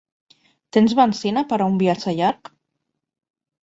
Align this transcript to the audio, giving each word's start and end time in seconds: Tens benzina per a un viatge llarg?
Tens 0.77 0.95
benzina 1.01 1.45
per 1.53 1.61
a 1.61 1.69
un 1.75 1.79
viatge 1.85 2.19
llarg? 2.19 2.55